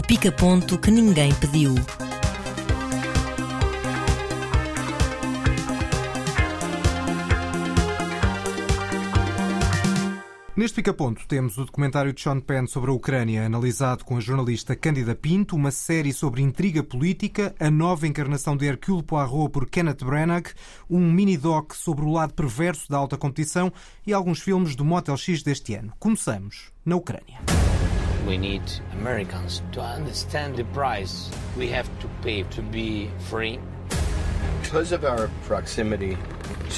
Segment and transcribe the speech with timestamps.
[0.00, 1.74] O pica-ponto que ninguém pediu.
[10.56, 14.74] Neste pica-ponto temos o documentário de Sean Penn sobre a Ucrânia, analisado com a jornalista
[14.74, 20.02] Cândida Pinto, uma série sobre intriga política, a nova encarnação de Hercule Poirot por Kenneth
[20.02, 20.54] Branagh,
[20.88, 23.70] um mini-doc sobre o lado perverso da alta competição
[24.06, 25.92] e alguns filmes do Motel X deste ano.
[25.98, 27.38] Começamos na Ucrânia.
[28.26, 33.58] We need Americans to understand the price we have to pay to be free.
[34.62, 36.16] Because of our proximity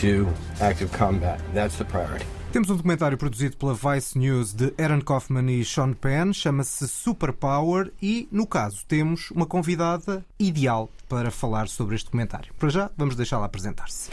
[0.00, 0.28] to
[0.60, 2.24] active combat, that's the priority.
[2.52, 7.90] Temos um documentário produzido pela Vice News de Aaron Kaufman e Sean Penn, chama-se Superpower
[8.00, 12.52] e, no caso, temos uma convidada ideal para falar sobre este documentário.
[12.58, 14.10] Para já, vamos deixá-la apresentar-se.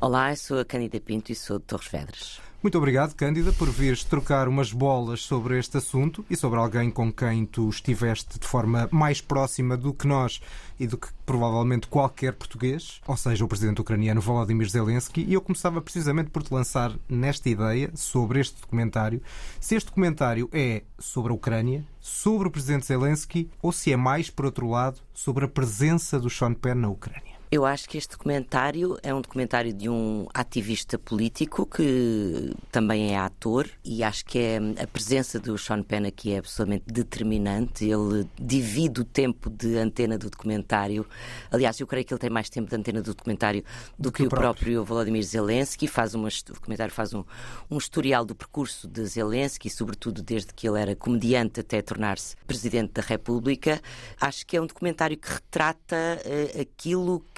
[0.00, 2.47] Olá, eu sou a Cândida Pinto e sou de Torres Vedras.
[2.60, 7.12] Muito obrigado, Cândida, por vires trocar umas bolas sobre este assunto e sobre alguém com
[7.12, 10.40] quem tu estiveste de forma mais próxima do que nós
[10.78, 15.24] e do que provavelmente qualquer português, ou seja, o presidente ucraniano Volodymyr Zelensky.
[15.24, 19.22] E eu começava precisamente por te lançar nesta ideia sobre este documentário.
[19.60, 24.30] Se este documentário é sobre a Ucrânia, sobre o presidente Zelensky, ou se é mais,
[24.30, 27.37] por outro lado, sobre a presença do Sean Penn na Ucrânia.
[27.50, 33.18] Eu acho que este documentário é um documentário de um ativista político que também é
[33.18, 37.86] ator e acho que é a presença do Sean Penn aqui é absolutamente determinante.
[37.86, 41.06] Ele divide o tempo de antena do documentário.
[41.50, 43.64] Aliás, eu creio que ele tem mais tempo de antena do documentário
[43.98, 45.88] do, do que, que, o próprio, próprio Volodymyr Zelensky.
[45.88, 47.24] Faz uma, o documentário faz um,
[47.70, 52.92] um historial do percurso de Zelensky, sobretudo desde que ele era comediante até tornar-se presidente
[52.92, 53.80] da República.
[54.20, 57.24] Acho que é um documentário que retrata uh, aquilo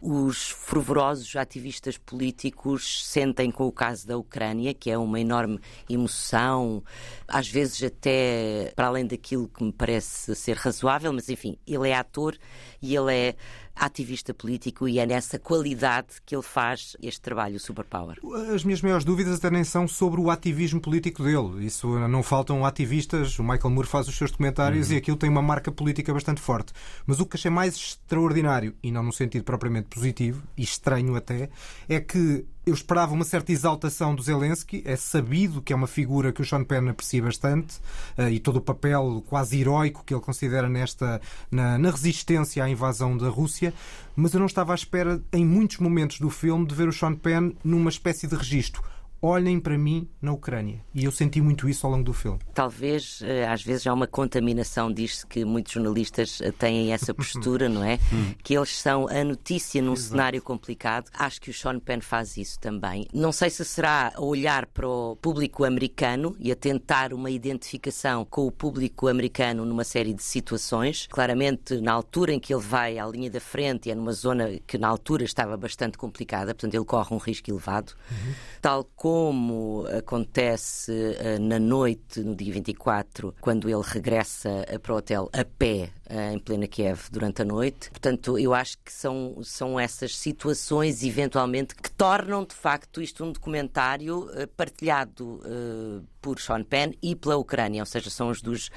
[0.00, 6.82] os fervorosos ativistas políticos sentem com o caso da Ucrânia, que é uma enorme emoção,
[7.28, 11.94] às vezes até para além daquilo que me parece ser razoável, mas enfim, ele é
[11.94, 12.36] ator
[12.80, 13.34] e ele é
[13.74, 18.18] ativista político e é nessa qualidade que ele faz este trabalho, o Superpower.
[18.54, 21.64] As minhas maiores dúvidas até nem são sobre o ativismo político dele.
[21.64, 23.38] Isso não faltam ativistas.
[23.38, 24.94] O Michael Moore faz os seus documentários uhum.
[24.94, 26.72] e aquilo tem uma marca política bastante forte.
[27.06, 31.50] Mas o que achei mais extraordinário, e não no sentido propriamente positivo, e estranho até,
[31.88, 34.82] é que eu esperava uma certa exaltação do Zelensky.
[34.84, 37.78] É sabido que é uma figura que o Sean Penn aprecia bastante
[38.16, 41.20] uh, e todo o papel quase heroico que ele considera nesta
[41.50, 43.74] na, na, resistência à invasão da Rússia.
[44.14, 47.14] Mas eu não estava à espera, em muitos momentos do filme, de ver o Sean
[47.14, 48.82] Penn numa espécie de registro
[49.22, 50.84] olhem para mim na Ucrânia.
[50.92, 52.40] E eu senti muito isso ao longo do filme.
[52.52, 57.68] Talvez, eh, às vezes, há uma contaminação, diz-se que muitos jornalistas eh, têm essa postura,
[57.68, 58.00] não é?
[58.12, 58.34] Hum.
[58.42, 60.10] Que eles são a notícia num Exato.
[60.10, 61.08] cenário complicado.
[61.14, 63.06] Acho que o Sean Penn faz isso também.
[63.14, 68.24] Não sei se será a olhar para o público americano e a tentar uma identificação
[68.24, 71.06] com o público americano numa série de situações.
[71.08, 74.76] Claramente, na altura em que ele vai à linha da frente, é numa zona que
[74.76, 77.92] na altura estava bastante complicada, portanto, ele corre um risco elevado.
[78.10, 78.32] Uhum.
[78.62, 84.96] Tal como acontece uh, na noite, no dia 24, quando ele regressa uh, para o
[84.98, 85.90] hotel a pé
[86.34, 87.88] em plena Kiev durante a noite.
[87.90, 93.32] Portanto, eu acho que são, são essas situações, eventualmente, que tornam de facto isto um
[93.32, 95.40] documentário partilhado
[96.20, 98.70] por Sean Penn e pela Ucrânia, ou seja, são os dos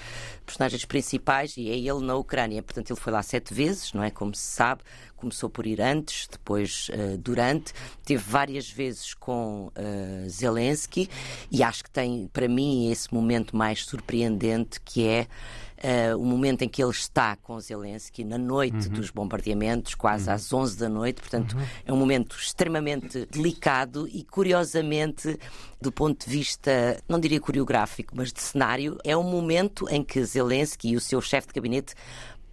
[0.46, 2.64] personagens principais e é ele na Ucrânia.
[2.64, 4.10] Portanto, ele foi lá sete vezes, não é?
[4.10, 4.82] Como se sabe,
[5.16, 7.74] começou por ir antes, depois durante,
[8.06, 9.72] teve várias vezes com
[10.30, 11.10] Zelensky
[11.52, 15.28] e acho que tem, para mim, esse momento mais surpreendente que é
[15.84, 18.94] uh, o momento em que ele está com Zelensky, na noite uhum.
[18.94, 20.36] dos bombardeamentos, quase uhum.
[20.36, 21.22] às 11 da noite.
[21.22, 21.66] Portanto, uhum.
[21.86, 25.38] é um momento extremamente delicado e, curiosamente,
[25.82, 30.24] do ponto de vista, não diria coreográfico, mas de cenário, é um momento em que
[30.24, 31.94] Zelensky e o seu chefe de gabinete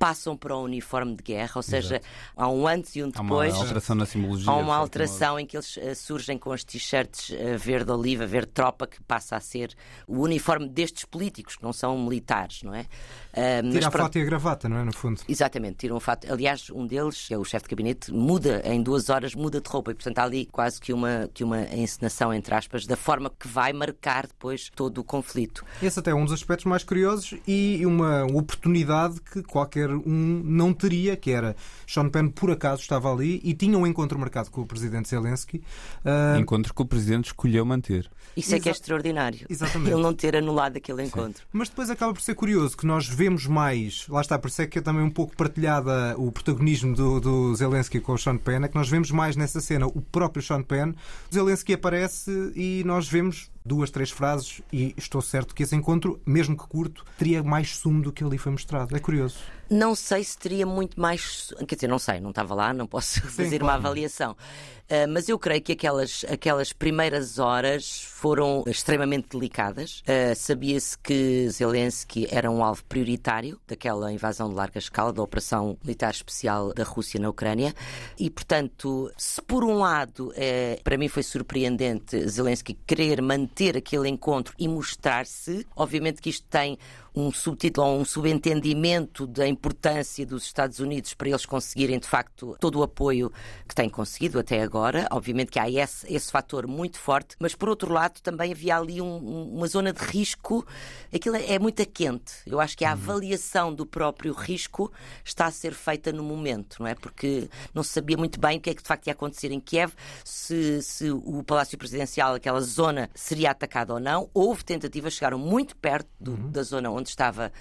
[0.03, 2.07] passam para o uniforme de guerra, ou seja, Exato.
[2.37, 3.55] há um antes e um depois.
[3.55, 4.51] Há uma alteração na simbologia.
[4.51, 9.01] Há uma alteração em que eles uh, surgem com as t-shirts uh, verde-oliva, verde-tropa, que
[9.05, 9.73] passa a ser
[10.09, 12.87] o uniforme destes políticos, que não são militares, não é?
[13.33, 14.85] Uh, Tira a fato e a gravata, não é?
[14.85, 15.23] No fundo.
[15.27, 16.31] Exatamente, tiram um fato.
[16.31, 19.69] Aliás, um deles, que é o chefe de gabinete, muda em duas horas, muda de
[19.69, 19.91] roupa.
[19.91, 23.49] E, portanto, há ali quase que uma, que uma encenação, entre aspas, da forma que
[23.49, 25.65] vai marcar depois todo o conflito.
[25.83, 30.75] Esse até é um dos aspectos mais curiosos e uma oportunidade que qualquer um não
[30.75, 31.57] teria, que era
[31.87, 35.63] Sean Penn por acaso estava ali e tinha um encontro marcado com o presidente Zelensky.
[36.05, 36.39] Uh...
[36.39, 38.11] Encontro que o presidente escolheu manter.
[38.37, 38.57] Isso Exa...
[38.57, 39.47] é que é extraordinário.
[39.49, 39.93] Exatamente.
[39.93, 41.43] Ele não ter anulado aquele encontro.
[41.43, 41.49] Sim.
[41.53, 44.67] Mas depois acaba por ser curioso que nós vemos mais, lá está, por isso é
[44.67, 48.65] que é também um pouco partilhada o protagonismo do, do Zelensky com o Sean Penn,
[48.65, 50.93] é que nós vemos mais nessa cena o próprio Sean Penn.
[51.31, 56.21] O Zelensky aparece e nós vemos duas, três frases e estou certo que esse encontro,
[56.27, 58.97] mesmo que curto, teria mais sumo do que ali foi mostrado.
[58.97, 59.39] É curioso.
[59.71, 61.53] Não sei se teria muito mais.
[61.67, 63.65] Quer dizer, não sei, não estava lá, não posso fazer claro.
[63.65, 64.37] uma avaliação.
[64.83, 70.03] Uh, mas eu creio que aquelas, aquelas primeiras horas foram extremamente delicadas.
[70.03, 75.79] Uh, Sabia-se que Zelensky era um alvo prioritário daquela invasão de larga escala, da operação
[75.83, 77.75] militar especial da Rússia na Ucrânia.
[78.19, 84.09] E, portanto, se por um lado, é, para mim foi surpreendente Zelensky querer manter aquele
[84.09, 86.79] encontro e mostrar-se, obviamente que isto tem
[87.15, 92.57] um subtítulo ou um subentendimento da importância dos Estados Unidos para eles conseguirem, de facto,
[92.59, 93.31] todo o apoio
[93.69, 95.07] que têm conseguido até agora.
[95.11, 99.01] Obviamente que há esse, esse fator muito forte, mas por outro lado também havia ali
[99.01, 99.17] um,
[99.55, 100.67] uma zona de risco.
[101.15, 102.35] Aquilo é, muito quente.
[102.47, 102.95] Eu acho que a uhum.
[102.95, 104.91] avaliação do próprio risco
[105.25, 106.95] está a ser feita no momento, não é?
[106.95, 109.61] Porque não se sabia muito bem o que é que de facto ia acontecer em
[109.61, 109.93] Kiev,
[110.25, 114.31] se, se o Palácio Presidencial, aquela zona, seria atacada ou não.
[114.33, 116.51] Houve tentativas, chegaram muito perto do, uhum.
[116.51, 117.53] da zona onde onde estava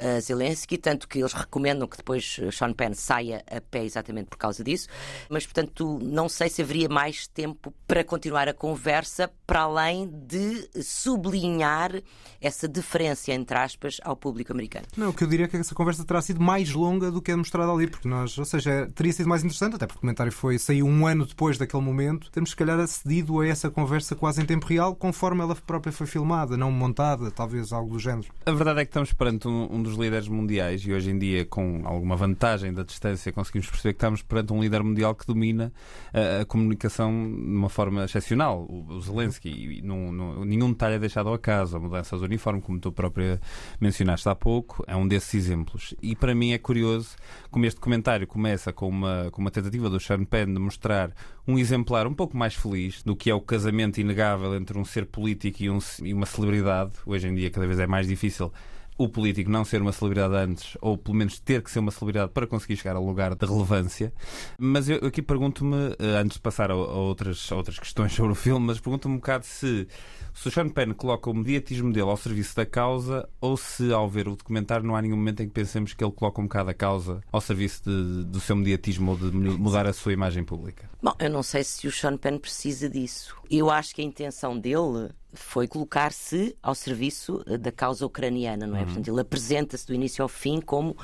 [0.00, 4.38] uh, Zelensky, tanto que eles recomendam que depois Sean Penn saia a pé exatamente por
[4.38, 4.88] causa disso.
[5.28, 10.68] Mas, portanto, não sei se haveria mais tempo para continuar a conversa, para além de
[10.82, 11.92] sublinhar
[12.40, 14.86] essa diferença, entre aspas, ao público americano.
[14.96, 17.30] Não, o que eu diria é que essa conversa terá sido mais longa do que
[17.30, 20.32] é mostrada ali, porque nós, ou seja, teria sido mais interessante, até porque o comentário
[20.32, 24.40] foi, saiu um ano depois daquele momento, temos se calhar acedido a essa conversa quase
[24.40, 28.28] em tempo real, conforme ela própria foi filmada, não montada, talvez algo do género.
[28.46, 31.44] A verdade é que estamos perante um, um dos líderes mundiais e hoje em dia,
[31.44, 35.72] com alguma vantagem da distância, conseguimos perceber que estamos perante um líder mundial que domina
[36.12, 38.66] a, a comunicação de uma forma excepcional.
[38.68, 41.76] O, o Zelensky, não, não, nenhum detalhe é deixado ao acaso.
[41.76, 43.40] A mudança do uniforme, como tu própria
[43.80, 45.94] mencionaste há pouco, é um desses exemplos.
[46.02, 47.16] E para mim é curioso
[47.50, 51.12] como este comentário começa com uma, com uma tentativa do Sean Penn de mostrar
[51.46, 55.06] um exemplar um pouco mais feliz do que é o casamento inegável entre um ser
[55.06, 56.92] político e, um, e uma celebridade.
[57.04, 58.52] Hoje em dia, cada vez é mais difícil
[59.00, 62.32] o político não ser uma celebridade antes, ou pelo menos ter que ser uma celebridade
[62.32, 64.12] para conseguir chegar ao lugar de relevância.
[64.58, 68.34] Mas eu aqui pergunto-me, eh, antes de passar a, outras, a outras questões sobre o
[68.34, 69.88] filme, mas pergunto-me um bocado se,
[70.34, 74.06] se o Sean Penn coloca o mediatismo dele ao serviço da causa ou se, ao
[74.06, 76.68] ver o documentário, não há nenhum momento em que pensemos que ele coloca um bocado
[76.68, 80.90] a causa ao serviço de, do seu mediatismo ou de mudar a sua imagem pública.
[81.02, 83.39] Bom, eu não sei se o Sean Penn precisa disso.
[83.50, 88.76] Eu acho que a intenção dele foi colocar-se ao serviço eh, da causa ucraniana, não
[88.76, 88.80] é?
[88.80, 88.86] Uhum.
[88.86, 90.96] Portanto, ele apresenta-se do início ao fim como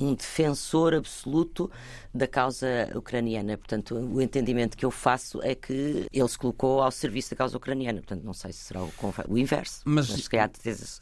[0.00, 1.70] um defensor absoluto
[2.12, 3.56] da causa ucraniana.
[3.58, 7.56] Portanto, o entendimento que eu faço é que ele se colocou ao serviço da causa
[7.56, 8.00] ucraniana.
[8.00, 8.92] Portanto, não sei se será o,
[9.28, 9.82] o inverso.
[9.84, 10.50] Mas, mas, calhar,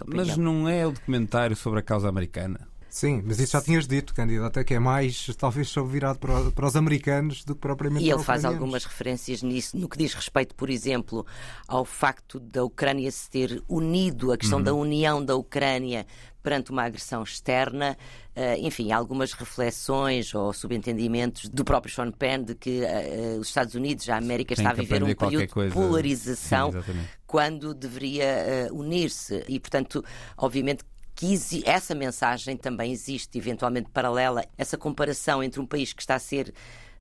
[0.06, 2.71] mas não é o documentário sobre a causa americana?
[2.92, 6.66] Sim, mas isso já tinhas dito, Candido, até que é mais, talvez, virado para, para
[6.66, 10.54] os americanos do que propriamente E ele faz algumas referências nisso, no que diz respeito,
[10.54, 11.24] por exemplo,
[11.66, 14.64] ao facto da Ucrânia se ter unido, a questão uhum.
[14.64, 16.06] da união da Ucrânia
[16.42, 17.96] perante uma agressão externa,
[18.36, 23.74] uh, enfim, algumas reflexões ou subentendimentos do próprio Sean Penn de que uh, os Estados
[23.74, 25.70] Unidos, a América, está a viver um período coisa...
[25.70, 29.44] de polarização Sim, quando deveria unir-se.
[29.48, 30.04] E, portanto,
[30.36, 30.84] obviamente
[31.22, 36.18] que essa mensagem também existe, eventualmente paralela, essa comparação entre um país que está a
[36.18, 36.52] ser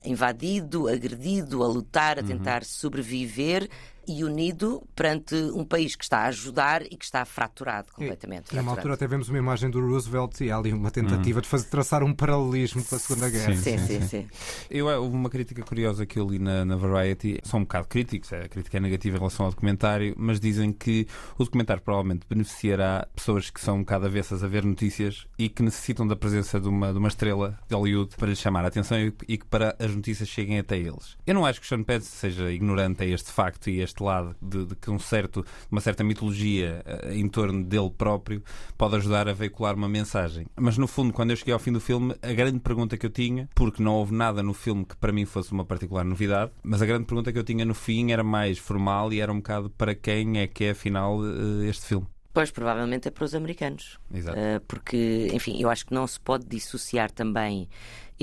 [0.04, 2.28] invadido, agredido, a lutar, a uhum.
[2.28, 2.68] tentar uhum.
[2.68, 3.70] sobreviver
[4.08, 8.56] e unido perante um país que está a ajudar e que está fraturado completamente.
[8.56, 11.42] E, uma altura até vemos uma imagem do Roosevelt e há ali uma tentativa uhum.
[11.42, 13.56] de fazer, traçar um paralelismo com a Segunda Guerra.
[13.56, 14.02] Sim, sim, sim.
[14.08, 14.28] sim.
[14.70, 18.32] Eu, houve uma crítica curiosa que eu li na, na Variety, são um bocado críticos,
[18.34, 23.08] a crítica é negativa em relação ao documentário, mas dizem que o documentário provavelmente beneficiará
[23.16, 26.68] pessoas que são um bocado avessas a ver notícias e que necessitam da presença de
[26.68, 29.76] uma, de uma estrela de Hollywood para lhes chamar a atenção e, e que para
[29.80, 31.18] as notícias cheguem até eles.
[31.26, 34.01] Eu não acho que o Sean Penn seja ignorante a este facto e a este
[34.04, 38.44] lado de, de que um certo, uma certa mitologia uh, em torno dele próprio
[38.78, 40.46] pode ajudar a veicular uma mensagem.
[40.56, 43.10] Mas no fundo, quando eu cheguei ao fim do filme, a grande pergunta que eu
[43.10, 46.82] tinha, porque não houve nada no filme que para mim fosse uma particular novidade, mas
[46.82, 49.70] a grande pergunta que eu tinha no fim era mais formal e era um bocado
[49.70, 52.08] para quem é que é afinal uh, este filme.
[52.34, 54.00] Pois, provavelmente é para os americanos.
[54.14, 54.38] Exato.
[54.38, 57.68] Uh, porque, enfim, eu acho que não se pode dissociar também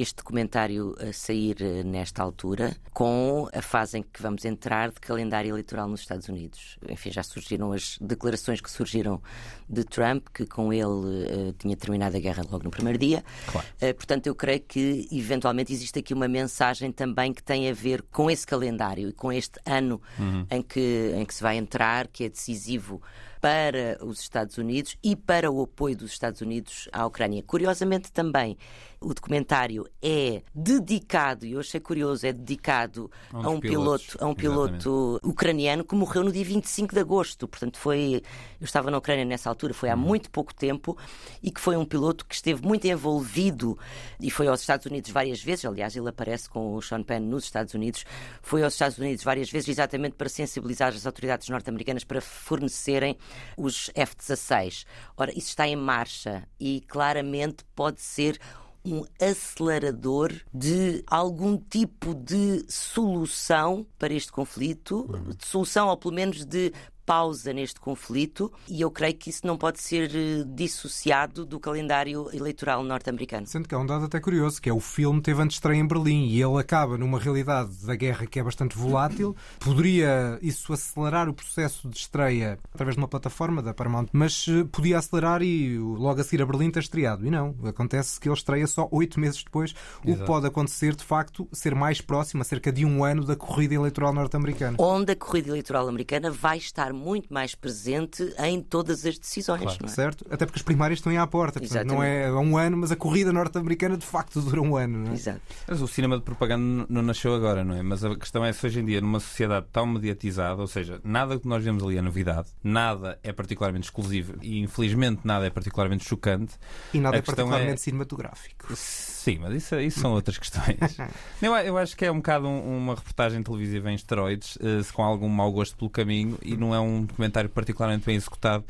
[0.00, 5.00] este documentário a sair eh, nesta altura com a fase em que vamos entrar de
[5.00, 6.78] calendário eleitoral nos Estados Unidos.
[6.88, 9.20] Enfim, já surgiram as declarações que surgiram
[9.68, 13.24] de Trump, que com ele uh, tinha terminado a guerra logo no primeiro dia.
[13.50, 13.66] Claro.
[13.82, 18.02] Uh, portanto, eu creio que eventualmente existe aqui uma mensagem também que tem a ver
[18.10, 20.46] com esse calendário e com este ano uhum.
[20.50, 23.02] em, que, em que se vai entrar, que é decisivo
[23.40, 27.42] para os Estados Unidos e para o apoio dos Estados Unidos à Ucrânia.
[27.42, 28.56] Curiosamente, também,
[29.00, 34.06] o documentário é dedicado, e eu achei curioso, é dedicado A um a um pilotos,
[34.06, 37.46] piloto, a um piloto ucraniano que morreu no dia 25 de agosto.
[37.46, 38.22] Portanto, foi.
[38.60, 40.00] Eu estava na Ucrânia nessa altura, foi há Uhum.
[40.00, 40.96] muito pouco tempo,
[41.42, 43.78] e que foi um piloto que esteve muito envolvido
[44.20, 45.64] e foi aos Estados Unidos várias vezes.
[45.64, 48.04] Aliás, ele aparece com o Sean Penn nos Estados Unidos.
[48.42, 53.16] Foi aos Estados Unidos várias vezes, exatamente para sensibilizar as autoridades norte-americanas para fornecerem
[53.56, 54.84] os F-16.
[55.16, 58.38] Ora, isso está em marcha e claramente pode ser
[58.84, 65.06] um acelerador de algum tipo de solução para este conflito,
[65.36, 66.72] de solução ou pelo menos de
[67.08, 72.28] pausa neste conflito, e eu creio que isso não pode ser eh, dissociado do calendário
[72.34, 73.46] eleitoral norte-americano.
[73.46, 75.80] Sendo que há um dado até curioso, que é o filme teve antes de estreia
[75.80, 79.34] em Berlim e ele acaba numa realidade da guerra que é bastante volátil.
[79.58, 84.64] Poderia isso acelerar o processo de estreia através de uma plataforma da Paramount, mas eh,
[84.70, 87.26] podia acelerar e logo a seguir a Berlim ter estreado.
[87.26, 90.26] E não, acontece que ele estreia só oito meses depois, o que Exato.
[90.26, 94.12] pode acontecer, de facto, ser mais próximo, a cerca de um ano da corrida eleitoral
[94.12, 94.76] norte-americana.
[94.78, 99.62] Onde a corrida eleitoral americana vai estar muito mais presente em todas as decisões.
[99.62, 99.78] Claro.
[99.80, 99.92] não é?
[99.92, 100.26] Certo?
[100.30, 101.60] Até porque as primárias estão aí à porta.
[101.60, 104.98] Portanto, não é um ano, mas a corrida norte-americana de facto dura um ano.
[104.98, 105.14] Não é?
[105.14, 105.40] Exato.
[105.66, 107.82] Mas o cinema de propaganda não nasceu agora, não é?
[107.82, 111.38] Mas a questão é se hoje em dia, numa sociedade tão mediatizada, ou seja, nada
[111.38, 116.04] que nós vemos ali é novidade, nada é particularmente exclusivo e infelizmente nada é particularmente
[116.04, 116.54] chocante.
[116.92, 118.74] E nada A é questão particularmente é- cinematográfico.
[118.76, 120.76] Sim, mas isso, isso são outras questões.
[121.42, 125.02] eu, eu acho que é um bocado um- uma reportagem televisiva em esteroides, eh, com
[125.02, 128.64] algum mau gosto pelo caminho, e não é um documentário particularmente bem executado.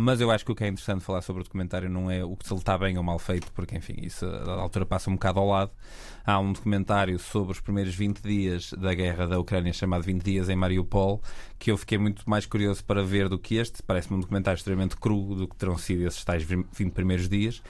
[0.00, 2.36] Mas eu acho que o que é interessante falar sobre o documentário não é o
[2.36, 5.14] que se ele está bem ou mal feito, porque enfim, isso a altura passa um
[5.14, 5.72] bocado ao lado.
[6.24, 10.48] Há um documentário sobre os primeiros 20 dias da guerra da Ucrânia chamado 20 dias
[10.48, 11.20] em Mariupol,
[11.58, 13.82] que eu fiquei muito mais curioso para ver do que este.
[13.82, 17.60] Parece-me um documentário extremamente cru do que terão sido esses tais 20 primeiros dias.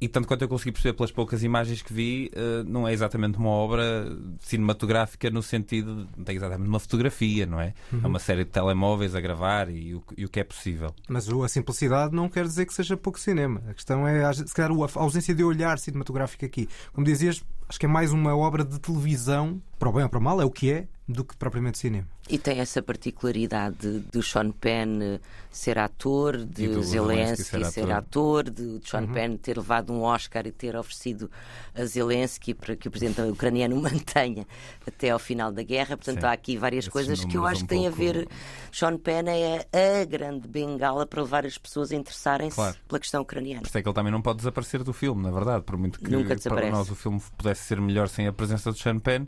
[0.00, 3.36] E tanto quanto eu consegui perceber pelas poucas imagens que vi, eh, não é exatamente
[3.36, 4.06] uma obra
[4.38, 7.74] cinematográfica no sentido de não tem exatamente uma fotografia, não é?
[7.92, 10.94] É uma série de telemóveis a gravar e o, e o que é possível.
[11.08, 13.60] Mas a simplicidade não quer dizer que seja pouco cinema.
[13.68, 16.68] A questão é, se calhar, a ausência de olhar cinematográfico aqui.
[16.92, 20.18] Como dizias, acho que é mais uma obra de televisão, para o bem ou para
[20.18, 22.06] o mal, é o que é, do que propriamente cinema.
[22.28, 27.44] E tem essa particularidade do Sean Penn eh, ser ator, de E do Zelensky Zelensky
[27.44, 29.12] ser, ser ator, de Sean Uhum.
[29.14, 31.30] Penn ter levado um Oscar e ter oferecido
[31.74, 34.46] a Zelensky para que o presidente ucraniano o mantenha
[34.86, 35.96] até ao final da guerra.
[35.96, 36.26] Portanto, Sim.
[36.26, 38.28] há aqui várias Esses coisas que eu acho um que têm a pouco- ver.
[38.70, 42.76] Sean Penn é a grande bengala para levar as pessoas a interessarem-se Claro.
[42.86, 43.62] pela questão ucraniana.
[43.62, 45.98] Por isso é que ele também não pode desaparecer do filme, na verdade, por muito
[45.98, 49.24] que Nunca para nós o filme pudesse ser melhor sem a presença do Sean Penn.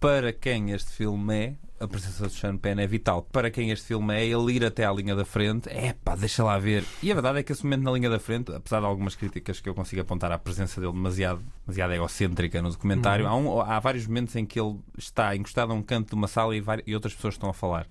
[0.00, 3.22] Para quem este filme é, a presença do Sean Penn é vital.
[3.32, 6.44] Para quem este filme é, ele ir até à linha da frente, é pá, deixa
[6.44, 6.84] lá ver.
[7.02, 9.60] E a verdade é que esse momento na linha da frente, apesar de algumas críticas
[9.60, 13.80] que eu consigo apontar à presença dele demasiado, demasiado egocêntrica no documentário, há, um- há
[13.80, 16.84] vários momentos em que ele está encostado a um canto de uma sala e, vari-
[16.86, 17.86] e outras pessoas estão a falar.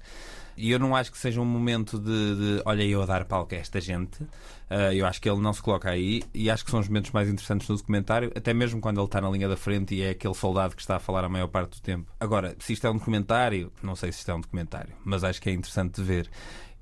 [0.57, 3.53] E eu não acho que seja um momento de, de olha eu a dar palco
[3.53, 4.25] a esta gente.
[4.69, 7.11] Ah, eu acho que ele não se coloca aí e acho que são os momentos
[7.11, 10.09] mais interessantes do documentário, até mesmo quando ele está na linha da frente e é
[10.09, 12.11] aquele soldado que está a falar a maior parte do tempo.
[12.19, 15.41] Agora, se isto é um documentário, não sei se isto é um documentário, mas acho
[15.41, 16.29] que é interessante de ver.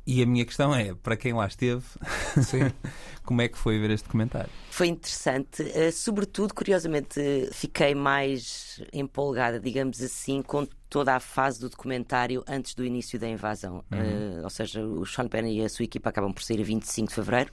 [0.08, 1.84] E a minha questão é, para quem lá esteve,
[2.44, 2.72] Sim.
[3.24, 4.50] como é que foi ver este documentário?
[4.70, 7.20] Foi interessante, eh, sobretudo, curiosamente,
[7.52, 13.28] fiquei mais empolgada, digamos assim, com toda a fase do documentário antes do início da
[13.28, 13.84] invasão.
[13.92, 17.10] Eh, ou seja, o Sean Penn e a sua equipa acabam por sair a 25
[17.10, 17.52] de fevereiro.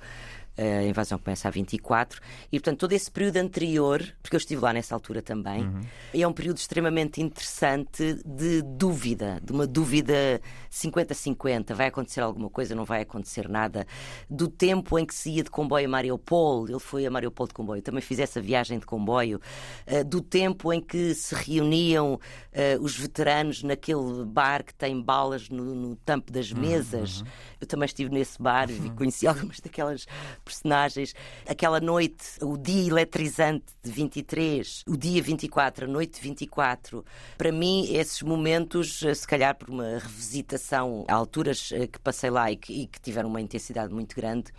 [0.57, 2.21] A invasão começa a 24
[2.53, 5.67] e, portanto, todo esse período anterior, porque eu estive lá nessa altura também,
[6.13, 10.41] é um período extremamente interessante de dúvida, de uma dúvida
[10.71, 11.75] 50-50.
[11.75, 13.87] Vai acontecer alguma coisa, não vai acontecer nada.
[14.29, 17.55] Do tempo em que se ia de comboio a Mariupol, ele foi a Mariupol de
[17.55, 19.41] comboio, também fiz essa viagem de comboio.
[19.87, 22.19] eh, Do tempo em que se reuniam
[22.53, 27.23] eh, os veteranos naquele bar que tem balas no, no tampo das mesas.
[27.63, 30.05] Eu também estive nesse bar e conheci algumas daquelas
[30.45, 31.15] personagens.
[31.49, 37.05] Aquela noite, o dia eletrizante de 23, o dia 24, a noite de 24,
[37.39, 42.31] para mim, esses momentos, eh, se calhar por uma revisitação a alturas eh, que passei
[42.31, 44.53] lá e que, e que tiveram uma intensidade muito grande,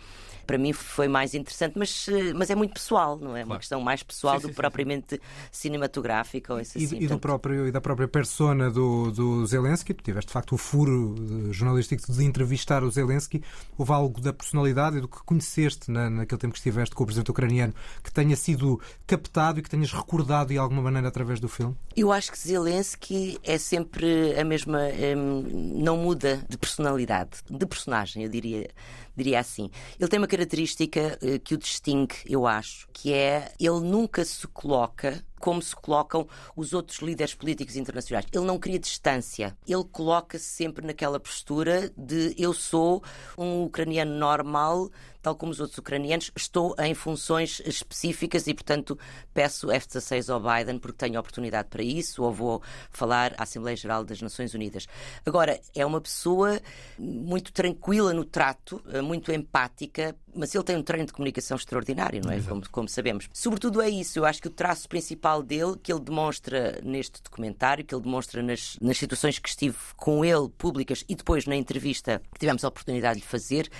[0.46, 3.44] para mim foi mais interessante, mas, eh, mas é muito pessoal, não é?
[3.44, 5.20] Uma questão mais pessoal Sim, do que propriamente
[5.50, 6.98] cinematográfica ou isso E, assim.
[7.00, 10.58] e do próprio, e da própria persona do, do Zelensky, tu tiveste de facto o
[10.58, 13.42] furo eh, jornalístico de entrevistar o Zelensky.
[13.76, 17.06] Houve algo da personalidade e do que conheceste na, naquele tempo que estiveste com o
[17.06, 21.48] presidente ucraniano que tenha sido captado e que tenhas recordado de alguma maneira através do
[21.48, 21.74] filme?
[21.96, 24.80] Eu acho que Zelensky é sempre a mesma,
[25.16, 28.68] hum, não muda de personalidade, de personagem, eu diria,
[29.16, 29.70] diria assim.
[29.98, 34.46] Ele tem uma característica eh, que o distingue, eu acho, que é ele nunca se
[34.48, 36.26] coloca como se colocam
[36.56, 38.26] os outros líderes políticos internacionais.
[38.32, 39.54] Ele não cria distância.
[39.68, 43.02] Ele coloca-se sempre naquela postura de eu sou
[43.36, 44.90] um ucraniano normal
[45.24, 48.98] tal como os outros ucranianos, estou em funções específicas e, portanto,
[49.32, 54.04] peço F-16 ao Biden porque tenho oportunidade para isso ou vou falar à Assembleia Geral
[54.04, 54.86] das Nações Unidas.
[55.24, 56.60] Agora, é uma pessoa
[56.98, 62.20] muito tranquila no trato, eh, muito empática, mas ele tem um treino de comunicação extraordinário,
[62.24, 62.40] não é?
[62.40, 63.28] Como, como, sabemos.
[63.32, 64.18] Sobretudo é isso.
[64.18, 68.42] Eu acho que o traço principal dele, que ele demonstra neste documentário, que ele demonstra
[68.42, 72.68] nas, nas situações que estive com ele, públicas, e depois na entrevista que tivemos a
[72.68, 73.70] oportunidade de lhe fazer,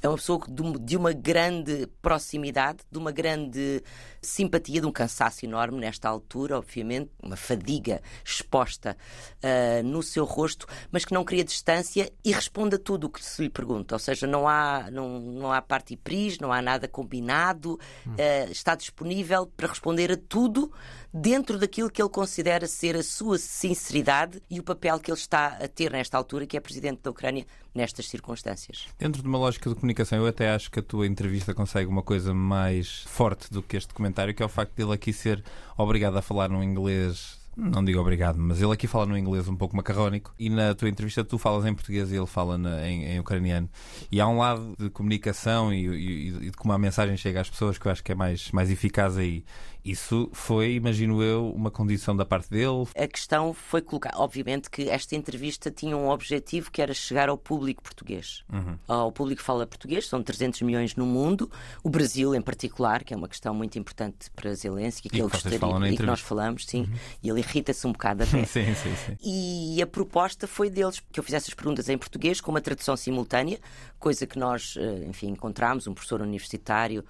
[0.00, 3.82] é uma pessoa de uma grande proximidade, de uma grande
[4.22, 8.96] simpatia, de um cansaço enorme nesta altura, obviamente, uma fadiga exposta
[9.42, 13.24] uh, no seu rosto, mas que não cria distância e responde a tudo o que
[13.24, 13.94] se lhe pergunta.
[13.94, 17.74] Ou seja, não há, não, não há parte pris, não há nada combinado,
[18.06, 20.72] uh, está disponível para responder a tudo
[21.12, 25.58] dentro daquilo que ele considera ser a sua sinceridade e o papel que ele está
[25.62, 28.86] a ter nesta altura, que é presidente da Ucrânia, nestas circunstâncias.
[28.98, 32.02] Dentro de uma lógica de comunicação, eu até acho que a tua entrevista consegue uma
[32.02, 35.42] coisa mais forte do que este comentário, que é o facto dele aqui ser
[35.76, 39.56] obrigado a falar num inglês não digo obrigado, mas ele aqui fala no inglês um
[39.56, 43.04] pouco macarrónico e na tua entrevista tu falas em português e ele fala na, em,
[43.04, 43.68] em, ucraniano.
[44.12, 47.50] E há um lado de comunicação e, e, e, de como a mensagem chega às
[47.50, 49.44] pessoas que eu acho que é mais, mais eficaz aí.
[49.84, 52.86] Isso foi, imagino eu, uma condição da parte dele?
[52.96, 54.12] A questão foi colocar.
[54.16, 58.44] Obviamente que esta entrevista tinha um objetivo que era chegar ao público português.
[58.52, 58.76] Uhum.
[58.86, 61.50] Ao público que fala português, são 300 milhões no mundo,
[61.82, 65.28] o Brasil em particular, que é uma questão muito importante para Zelensky, que, e ele
[65.28, 65.58] gostaria
[65.88, 66.94] e que nós falamos, sim, uhum.
[67.22, 68.44] e ele irrita-se um bocado até.
[68.46, 69.16] sim, sim, sim.
[69.22, 72.96] E a proposta foi deles que eu fizesse as perguntas em português com uma tradução
[72.96, 73.58] simultânea,
[73.98, 77.04] coisa que nós, eh, enfim, encontramos, um professor universitário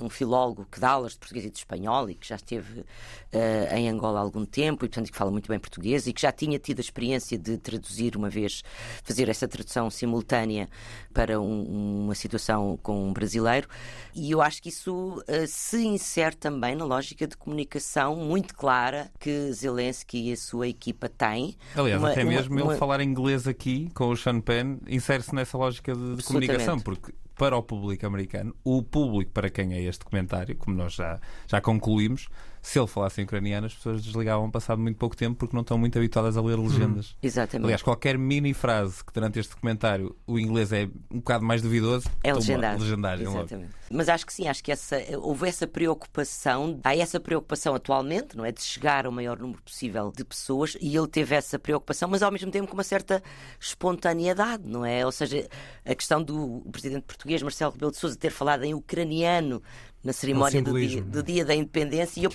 [0.00, 3.74] um filólogo que dá aulas de português e de espanhol e que já esteve uh,
[3.74, 6.32] em Angola há algum tempo e, portanto, que fala muito bem português e que já
[6.32, 8.62] tinha tido a experiência de traduzir uma vez,
[9.02, 10.68] fazer essa tradução simultânea
[11.12, 13.68] para um, uma situação com um brasileiro.
[14.14, 19.10] E eu acho que isso uh, se insere também na lógica de comunicação muito clara
[19.18, 21.56] que Zelensky e a sua equipa têm.
[21.74, 22.76] Aliás, uma, até mesmo uma, ele uma...
[22.76, 27.56] falar inglês aqui com o Sean Penn insere-se nessa lógica de, de comunicação, porque para
[27.56, 32.28] o público americano, o público para quem é este comentário, como nós já, já concluímos,
[32.60, 35.78] se ele falasse em ucraniano, as pessoas desligavam passado muito pouco tempo porque não estão
[35.78, 37.12] muito habituadas a ler legendas.
[37.12, 37.64] Hum, exatamente.
[37.64, 42.08] Aliás, qualquer mini frase que durante este documentário o inglês é um bocado mais duvidoso,
[42.22, 42.80] é legendário.
[42.80, 43.70] legendário exatamente.
[43.70, 43.78] Logo.
[43.90, 48.44] Mas acho que sim, acho que essa, houve essa preocupação, há essa preocupação atualmente, não
[48.44, 48.52] é?
[48.52, 52.30] De chegar ao maior número possível de pessoas e ele teve essa preocupação, mas ao
[52.30, 53.22] mesmo tempo com uma certa
[53.58, 55.06] espontaneidade, não é?
[55.06, 55.48] Ou seja,
[55.88, 59.62] a questão do presidente português Marcelo Rebelo de Sousa ter falado em ucraniano
[60.08, 62.18] na cerimónia do dia, do dia, da independência.
[62.18, 62.30] E eu,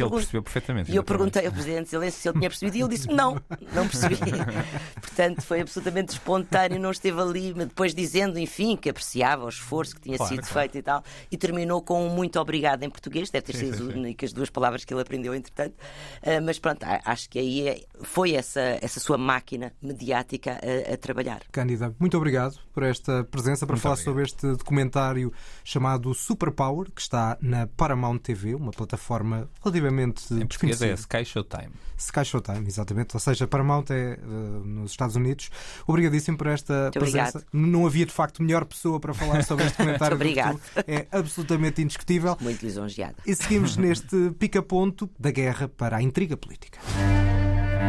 [0.87, 3.41] e eu perguntei ao Presidente Zelensky se ele tinha percebido e ele disse não,
[3.73, 4.17] não percebi.
[5.01, 10.01] Portanto, foi absolutamente espontâneo, não esteve ali, depois dizendo, enfim, que apreciava o esforço que
[10.01, 10.59] tinha claro, sido claro.
[10.59, 11.03] feito e tal.
[11.31, 14.33] E terminou com um muito obrigado em português, deve ter sim, sido sim, as únicas
[14.33, 15.73] duas palavras que ele aprendeu, entretanto.
[16.21, 20.97] Uh, mas pronto, acho que aí é, foi essa, essa sua máquina mediática a, a
[20.97, 21.41] trabalhar.
[21.51, 24.13] Cândida, muito obrigado por esta presença para muito falar obrigado.
[24.13, 25.33] sobre este documentário
[25.63, 30.33] chamado Superpower, que está na Paramount TV, uma plataforma relativamente.
[30.33, 31.71] Em português é Sky Showtime.
[31.97, 33.15] Sky Showtime, exatamente.
[33.15, 35.49] Ou seja, Paramount é uh, nos Estados Unidos.
[35.87, 37.37] Obrigadíssimo por esta Muito presença.
[37.39, 37.45] Obrigado.
[37.53, 40.15] Não havia de facto melhor pessoa para falar sobre este comentário.
[40.15, 40.59] Obrigado.
[40.87, 42.37] É absolutamente indiscutível.
[42.39, 43.15] Muito lisonjeada.
[43.25, 46.79] E seguimos neste pica-ponto da guerra para a intriga política.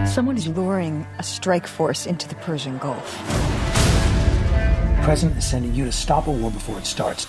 [0.06, 3.18] Someone is luring a strike force into the Persian Gulf.
[4.96, 7.26] The president is sending you to stop a war before it starts.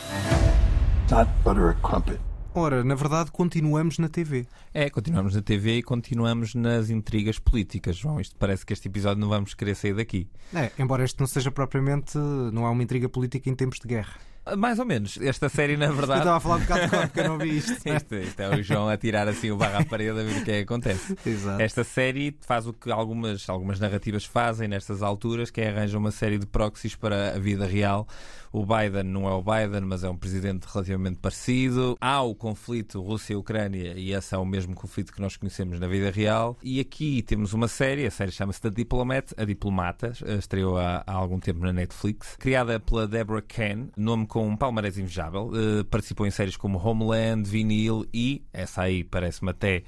[1.10, 2.20] Not butter a crumpet.
[2.58, 4.48] Ora, na verdade, continuamos na TV.
[4.74, 8.18] É, continuamos na TV e continuamos nas intrigas políticas, João.
[8.18, 10.26] Isto parece que este episódio não vamos querer sair daqui.
[10.54, 12.18] É, embora este não seja propriamente.
[12.18, 14.14] não há uma intriga política em tempos de guerra.
[14.58, 15.18] Mais ou menos.
[15.22, 16.12] Esta série, na verdade.
[16.12, 17.72] Eu estava a falar um bocado de cor porque eu não vi isto.
[17.90, 20.44] isto, isto, é o João a tirar assim o barro à parede a ver o
[20.44, 21.16] que é que acontece.
[21.26, 21.62] Exato.
[21.62, 26.12] Esta série faz o que algumas, algumas narrativas fazem nestas alturas, que é arranjar uma
[26.12, 28.08] série de proxies para a vida real.
[28.56, 31.98] O Biden não é o Biden, mas é um presidente relativamente parecido.
[32.00, 36.10] Há o conflito Rússia-Ucrânia e esse é o mesmo conflito que nós conhecemos na vida
[36.10, 36.58] real.
[36.64, 41.12] E aqui temos uma série, a série chama-se The Diplomat, a Diplomata, estreou há, há
[41.12, 45.48] algum tempo na Netflix, criada pela Deborah Ken, nome com um palmarés invejável.
[45.48, 49.84] Uh, participou em séries como Homeland, Vinil e, essa aí parece-me até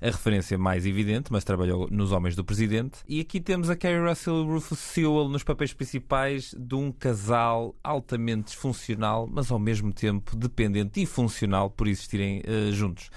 [0.00, 3.00] a referência mais evidente, mas trabalhou nos Homens do Presidente.
[3.06, 7.74] E aqui temos a Carrie Russell e Rufus Sewell nos papéis principais de um casal
[7.84, 13.10] altamente disfuncional, mas ao mesmo tempo dependente e funcional por existirem uh, juntos.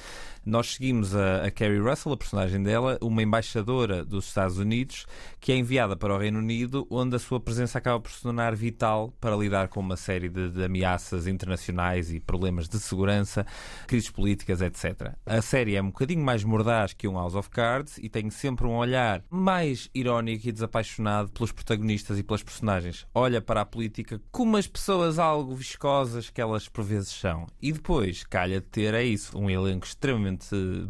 [0.45, 5.05] Nós seguimos a, a Carrie Russell, a personagem dela, uma embaixadora dos Estados Unidos,
[5.39, 8.53] que é enviada para o Reino Unido, onde a sua presença acaba por se tornar
[8.53, 13.45] vital para lidar com uma série de, de ameaças internacionais e problemas de segurança,
[13.87, 15.13] crises políticas, etc.
[15.25, 18.67] A série é um bocadinho mais mordaz que um House of Cards e tem sempre
[18.67, 23.07] um olhar mais irónico e desapaixonado pelos protagonistas e pelas personagens.
[23.15, 27.47] Olha para a política como as pessoas algo viscosas que elas por vezes são.
[27.61, 30.32] E depois, calha de ter, é isso, um elenco extremamente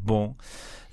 [0.01, 0.35] bom,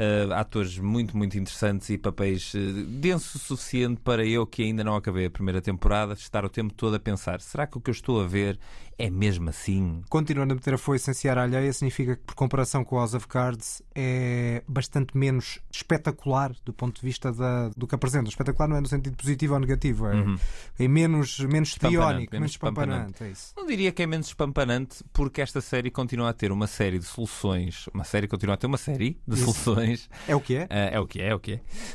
[0.01, 4.83] uh, atores muito, muito interessantes e papéis uh, denso o suficiente para eu, que ainda
[4.83, 7.91] não acabei a primeira temporada, estar o tempo todo a pensar: será que o que
[7.91, 8.59] eu estou a ver
[8.99, 10.03] é mesmo assim?
[10.09, 13.27] Continuando a meter a foice em Seara Alheia significa que, por comparação com House of
[13.29, 18.27] Cards, é bastante menos espetacular do ponto de vista da, do que apresenta.
[18.27, 20.39] O espetacular não é no sentido positivo ou negativo, é, uhum.
[20.79, 23.25] é menos, menos espiónico, menos espampanante.
[23.25, 26.99] É não diria que é menos espampanante porque esta série continua a ter uma série
[26.99, 27.87] de soluções.
[27.93, 29.45] Uma série continua a ter uma série de Isso.
[29.45, 29.90] soluções.
[30.29, 30.65] É o que é?
[30.65, 31.53] Uh, é o que é, é o que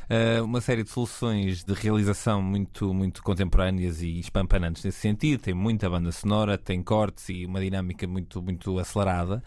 [0.10, 0.40] é.
[0.40, 5.42] Uh, uma série de soluções de realização muito, muito contemporâneas e espampanantes nesse sentido.
[5.42, 9.44] Tem muita banda sonora, tem cortes e uma dinâmica muito, muito acelerada.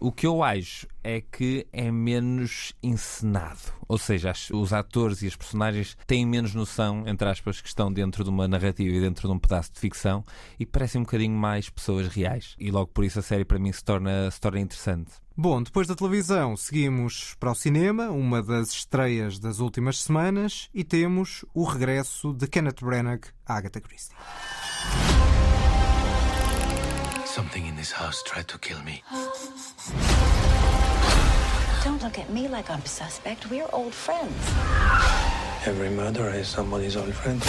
[0.00, 3.72] O que eu acho é que é menos encenado.
[3.86, 8.24] Ou seja, os atores e as personagens têm menos noção, entre aspas, que estão dentro
[8.24, 10.24] de uma narrativa e dentro de um pedaço de ficção
[10.58, 12.56] e parecem um bocadinho mais pessoas reais.
[12.58, 15.12] E logo por isso a série para mim se torna, se torna interessante.
[15.36, 20.84] Bom, depois da televisão, seguimos para o cinema, uma das estreias das últimas semanas, e
[20.84, 24.14] temos o regresso de Kenneth Branagh à Agatha Christie.
[27.26, 29.02] Something in this house tried to kill me.
[31.82, 33.50] Don't look at me like I'm suspect.
[33.50, 34.32] We're old friends.
[35.66, 37.42] Every murderer is somebody's old friend.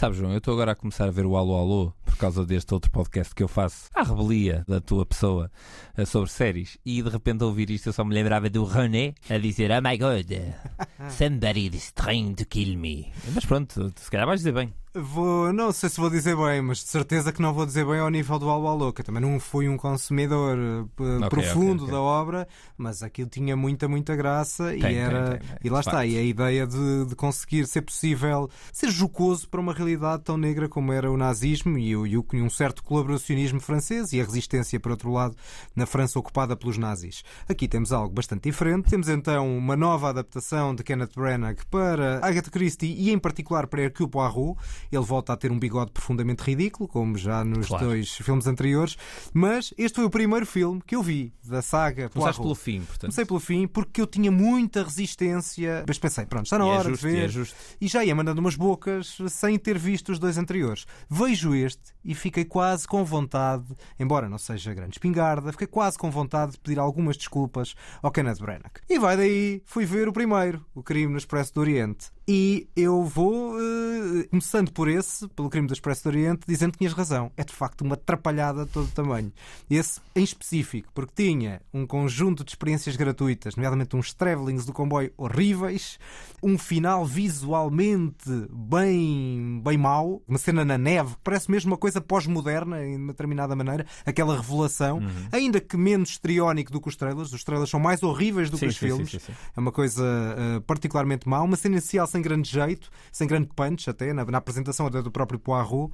[0.00, 2.72] Sabes, João, eu estou agora a começar a ver o Alô Alô por causa deste
[2.72, 5.52] outro podcast que eu faço à rebelia da tua pessoa
[5.94, 9.12] eh, sobre séries e de repente a ouvir isto eu só me lembrava do René
[9.28, 10.32] a dizer Oh my god,
[11.10, 13.12] somebody is trying to kill me.
[13.34, 14.72] Mas pronto, se calhar vais dizer bem.
[14.92, 18.00] Vou, não sei se vou dizer bem, mas de certeza que não vou dizer bem
[18.00, 19.04] ao nível do Alba Louca.
[19.04, 21.92] Também não fui um consumidor uh, okay, profundo okay, okay.
[21.92, 25.38] da obra, mas aquilo tinha muita, muita graça tem, e era.
[25.38, 29.48] Tem, tem, e lá está, e a ideia de, de, conseguir ser possível ser jocoso
[29.48, 33.60] para uma realidade tão negra como era o nazismo e, o, e um certo colaboracionismo
[33.60, 35.36] francês e a resistência, por outro lado,
[35.76, 37.22] na França ocupada pelos nazis.
[37.48, 38.90] Aqui temos algo bastante diferente.
[38.90, 43.82] Temos então uma nova adaptação de Kenneth Branagh para Agatha Christie e, em particular, para
[43.82, 44.56] Hercule Poirot
[44.90, 47.86] ele volta a ter um bigode profundamente ridículo, como já nos claro.
[47.86, 48.96] dois filmes anteriores.
[49.32, 52.08] Mas este foi o primeiro filme que eu vi da saga.
[52.08, 53.00] Começaste pelo fim, portanto.
[53.02, 55.84] Comecei pelo fim porque eu tinha muita resistência.
[55.86, 57.18] Mas pensei, pronto, está na é hora é justo, de ver.
[57.18, 57.56] E, é justo.
[57.80, 60.86] e já ia mandando umas bocas sem ter visto os dois anteriores.
[61.08, 63.64] Vejo este e fiquei quase com vontade,
[63.98, 68.38] embora não seja grande espingarda, fiquei quase com vontade de pedir algumas desculpas ao Kenneth
[68.38, 68.72] Branagh.
[68.88, 72.10] E vai daí, fui ver o primeiro, O Crime no Expresso do Oriente.
[72.26, 76.78] E eu vou, uh, começando por esse, pelo crime do Expresso do Oriente, dizendo que
[76.78, 77.30] tinhas razão.
[77.36, 79.32] É de facto uma atrapalhada de todo o tamanho.
[79.68, 85.12] Esse em específico, porque tinha um conjunto de experiências gratuitas, nomeadamente uns travelings do comboio
[85.16, 85.98] horríveis,
[86.42, 92.84] um final visualmente bem, bem mau, uma cena na neve, parece mesmo uma coisa pós-moderna,
[92.84, 95.28] em uma determinada maneira, aquela revelação, uhum.
[95.32, 97.32] ainda que menos estriónico do que os trailers.
[97.32, 99.10] Os trailers são mais horríveis do sim, que os sim, filmes.
[99.10, 101.42] Sim, é uma coisa uh, particularmente má.
[101.42, 105.10] Uma cena inicial sem grande jeito, sem grande punch até, na, na apresentação até do
[105.10, 105.92] próprio Poirot.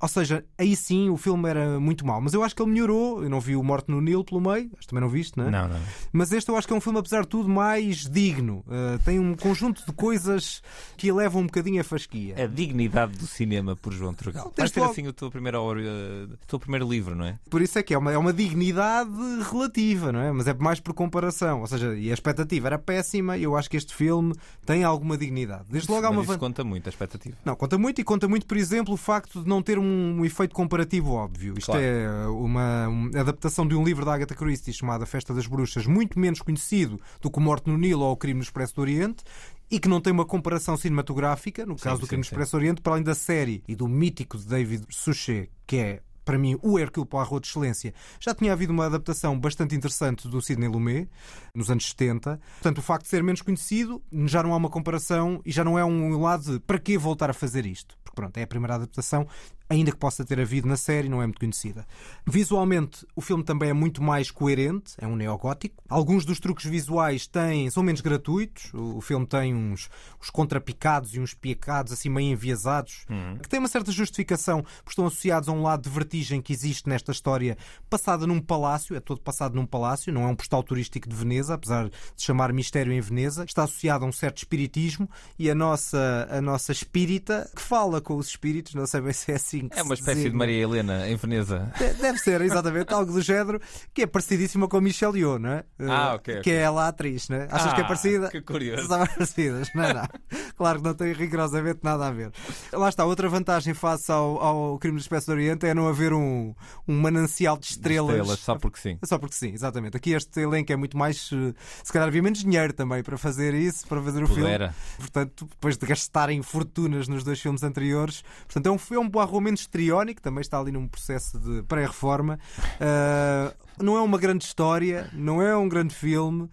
[0.00, 2.20] Ou seja, aí sim o filme era muito mau.
[2.20, 3.22] Mas eu acho que ele melhorou.
[3.22, 5.46] Eu não vi o Morte no Nilo pelo meio, acho que também não viste, não
[5.46, 5.50] é?
[5.50, 5.80] Não, não.
[6.12, 8.64] Mas este eu acho que é um filme, apesar de tudo, mais digno.
[8.66, 10.62] Uh, tem um conjunto de coisas
[10.96, 12.34] que elevam um bocadinho a fasquia.
[12.42, 14.52] A dignidade do cinema por João Trugal.
[14.56, 14.92] Vai ser logo...
[14.92, 17.38] assim o teu primeiro, uh, teu primeiro livro, não é?
[17.50, 19.10] Por isso é que é uma, é uma dignidade
[19.50, 20.30] relativa, não é?
[20.30, 21.60] Mas é mais por comparação.
[21.60, 25.16] Ou seja, e a expectativa era péssima e eu acho que este filme tem alguma
[25.16, 25.64] dignidade.
[25.68, 26.22] Desde logo há uma.
[26.22, 27.36] Isso conta muito, a expectativa.
[27.44, 30.24] Não, conta muito e conta muito, por exemplo, o facto de não ter um um
[30.24, 31.54] efeito comparativo óbvio.
[31.58, 31.84] Isto claro.
[31.84, 35.86] é uma, uma, adaptação de um livro da Agatha Christie chamado A Festa das Bruxas,
[35.86, 39.22] muito menos conhecido do que Morte no Nilo ou O Crime no Expresso do Oriente,
[39.70, 42.56] e que não tem uma comparação cinematográfica, no caso sim, do Crime no Expresso do
[42.56, 46.58] Oriente, para além da série e do mítico de David Suchet, que é para mim,
[46.60, 47.94] o Hercule Poirot de excelência.
[48.20, 51.08] Já tinha havido uma adaptação bastante interessante do Sidney Lumet,
[51.54, 52.38] nos anos 70.
[52.56, 55.78] Portanto, o facto de ser menos conhecido, já não há uma comparação e já não
[55.78, 57.97] é um lado de para que voltar a fazer isto?
[58.18, 59.28] Pronto, é a primeira adaptação
[59.68, 61.86] ainda que possa ter havido na série, não é muito conhecida.
[62.26, 65.82] Visualmente, o filme também é muito mais coerente, é um neogótico.
[65.88, 68.72] Alguns dos truques visuais têm, são menos gratuitos.
[68.72, 73.36] O, filme tem uns, uns contrapicados e uns picados assim meio enviesados, uhum.
[73.36, 76.88] que têm uma certa justificação, porque estão associados a um lado de vertigem que existe
[76.88, 77.56] nesta história,
[77.90, 81.54] passada num palácio, é todo passado num palácio, não é um postal turístico de Veneza,
[81.54, 83.44] apesar de chamar Mistério em Veneza.
[83.44, 88.16] Está associado a um certo espiritismo e a nossa, a nossa espírita, que fala com
[88.16, 91.16] os espíritos, não sei bem se é assim É uma espécie de Maria Helena em
[91.16, 91.72] Veneza.
[92.00, 93.60] Deve ser, exatamente, algo do género,
[93.92, 95.64] que é parecidíssima com a Michelle Yeoh, não é?
[95.80, 96.34] Ah, ok.
[96.34, 96.52] Que okay.
[96.54, 97.48] é ela a atriz, não é?
[97.50, 98.28] Achas ah, que é parecida?
[98.28, 98.86] Que curioso.
[98.86, 99.94] São parecidas, não é?
[99.94, 100.08] Não.
[100.56, 102.32] Claro que não tem rigorosamente nada a ver.
[102.72, 106.12] Lá está, outra vantagem face ao, ao crime do Espécie do Oriente é não haver
[106.12, 106.54] um,
[106.86, 108.14] um manancial de estrelas.
[108.14, 108.98] De estrelas, só porque sim.
[109.04, 109.96] Só porque sim, exatamente.
[109.96, 111.30] Aqui este elenco é muito mais.
[111.32, 114.72] Eh, se calhar havia menos dinheiro também para fazer isso, para fazer o Pudera.
[114.72, 114.98] filme.
[114.98, 118.22] Portanto, depois de gastarem fortunas nos dois filmes anteriores.
[118.46, 122.38] Portanto, é um, é um Poirot menos histriónico, também está ali num processo de pré-reforma.
[122.74, 126.50] Uh, não é uma grande história, não é um grande filme.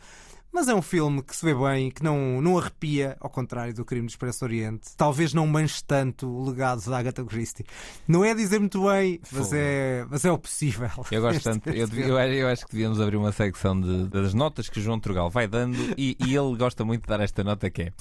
[0.56, 3.84] Mas é um filme que se vê bem, que não, não arrepia, ao contrário do
[3.84, 4.92] Crime do Expresso Oriente.
[4.96, 7.66] Talvez não manche tanto o legado da Agatha Christie.
[8.08, 10.90] Não é dizer muito bem, mas é, mas é o possível.
[11.12, 11.70] Eu gosto tanto.
[11.70, 14.98] Eu, eu, eu, acho que devíamos abrir uma secção de, das notas que o João
[14.98, 17.92] Turgal vai dando e, e, ele gosta muito de dar esta nota que é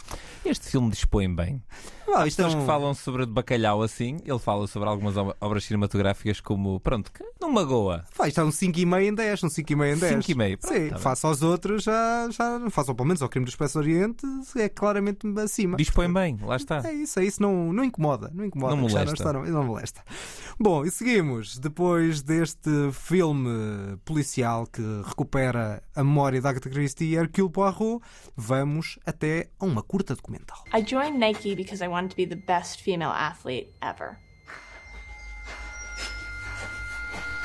[0.45, 1.61] este filme dispõe bem.
[2.07, 2.61] Ah, pessoas um...
[2.61, 7.51] que falam sobre bacalhau assim, ele fala sobre algumas obras cinematográficas como, pronto, que não
[7.51, 8.05] magoa.
[8.17, 10.27] Vai, é um 5,5 em 10, um 5,5 em 10.
[10.27, 10.59] 5,5.
[10.61, 13.79] Sim, tá face aos outros já, já está, face pelo menos ao crime do Expresso
[13.79, 14.27] Oriente,
[14.57, 15.77] é claramente acima.
[15.77, 16.83] Dispõe bem, lá está.
[16.85, 18.31] É isso, é isso, não, não incomoda.
[18.33, 18.75] Não incomoda.
[18.75, 19.05] Não molesta.
[19.05, 20.03] Não, está, não, não molesta.
[20.59, 21.59] Bom, e seguimos.
[21.59, 28.01] Depois deste filme policial que recupera a memória da Agatha Christie e Hercule Poirot,
[28.37, 30.65] vamos até a uma curta documental.
[30.75, 34.19] I joined Nike because I wanted to be the best female athlete ever.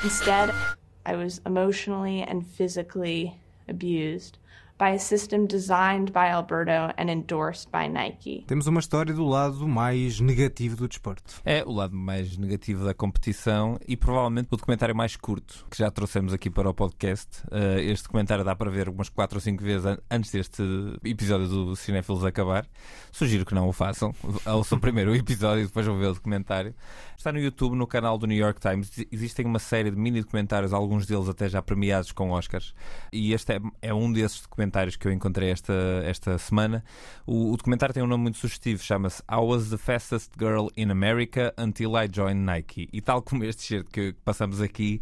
[0.02, 0.50] Instead,
[1.04, 3.34] I was emotionally and physically
[3.68, 4.38] abused
[4.80, 8.44] by a system designed by Alberto and endorsed by Nike.
[8.46, 11.34] Temos uma história do lado mais negativo do desporto.
[11.44, 15.90] É o lado mais negativo da competição e provavelmente o documentário mais curto que já
[15.90, 17.42] trouxemos aqui para o podcast.
[17.48, 20.62] Uh, este documentário dá para ver umas 4 ou 5 vezes antes deste
[21.04, 22.66] episódio do Cinefilos acabar.
[23.12, 24.14] Sugiro que não o façam.
[24.46, 26.74] Ouçam primeiro o episódio e depois vão ver o documentário.
[27.18, 28.90] Está no YouTube, no canal do New York Times.
[29.12, 32.74] Existem uma série de mini documentários, alguns deles até já premiados com Oscars.
[33.12, 35.72] E este é, é um desses documentários que eu encontrei esta,
[36.04, 36.84] esta semana.
[37.26, 40.90] O, o documentário tem um nome muito sugestivo, chama-se I Was the Fastest Girl in
[40.90, 42.88] America Until I Joined Nike.
[42.92, 45.00] E tal como este shirt que passamos aqui,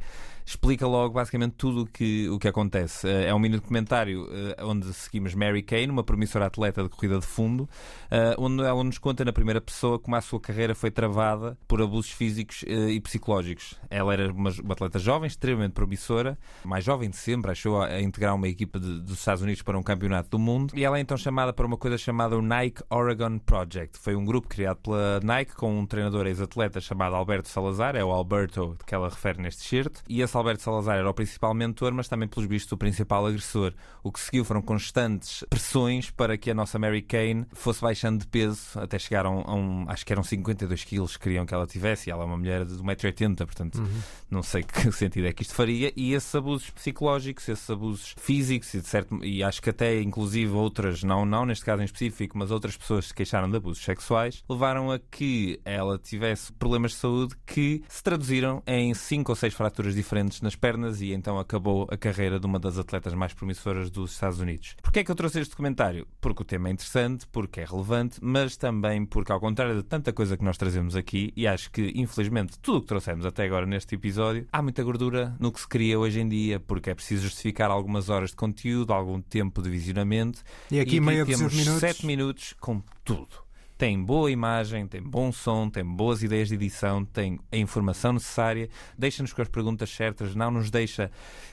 [0.49, 3.07] explica logo basicamente tudo o que, o que acontece.
[3.07, 7.19] Eh, é um mini documentário uh, onde seguimos Mary Kane, uma promissora atleta de corrida
[7.19, 10.91] de fundo, uh, onde ela nos conta na primeira pessoa como a sua carreira foi
[10.91, 13.79] travada por abusos físicos e psicológicos.
[13.91, 18.01] Ela era uma, uma, atleta jovem, extremamente promissora, mais jovem de sempre, achou a, a
[18.01, 21.01] integrar uma equipa de, dos Estados Unidos para um campeonato do mundo e ela é
[21.01, 23.99] então chamada para uma coisa chamada o Nike Oregon Project.
[23.99, 28.11] Foi um grupo criado pela Nike com um treinador ex-atleta chamado Alberto Salazar, é o
[28.11, 32.09] Alberto que ela refere neste shirt, e esse Alberto Salazar era o principal mentor, mas
[32.09, 33.73] também, pelos vistos, o principal agressor.
[34.03, 38.27] O que seguiu foram constantes pressões para que a nossa Mary Kane fosse baixando de
[38.27, 41.55] peso, até chegar a um, a um acho que eram 52 quilos que queriam que
[41.55, 44.01] ela tivesse, e ela é uma mulher de 1,80m, portanto, uhum.
[44.31, 45.93] não sei que sentido é que isto faria.
[45.97, 50.53] E esses abusos psicológicos, esses abusos físicos, e, de certo, e acho que até, inclusive,
[50.53, 54.43] outras, não, não neste caso em específico, mas outras pessoas se queixaram de abusos sexuais,
[54.49, 59.55] levaram a que ela tivesse problemas de saúde que se traduziram em cinco ou seis
[59.55, 63.91] fraturas diferentes nas pernas e então acabou a carreira de uma das atletas mais promissoras
[63.91, 64.77] dos Estados Unidos.
[64.83, 66.07] Porquê é que eu trouxe este documentário?
[66.21, 70.13] Porque o tema é interessante, porque é relevante, mas também porque, ao contrário de tanta
[70.13, 73.67] coisa que nós trazemos aqui, e acho que, infelizmente, tudo o que trouxemos até agora
[73.67, 77.23] neste episódio, há muita gordura no que se cria hoje em dia, porque é preciso
[77.25, 80.43] justificar algumas horas de conteúdo, algum tempo de visionamento.
[80.71, 81.81] E aqui, e aqui meia temos minutos.
[81.81, 83.48] 7 minutos com tudo
[83.79, 88.69] tem boa imagem, tem bom som, tem boas ideias de edição, tem a informação necessária,
[88.99, 91.13] deixa-nos com as perguntas certas, não nos deixa